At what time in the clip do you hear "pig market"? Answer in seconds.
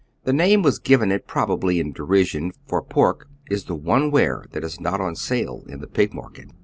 5.85-6.49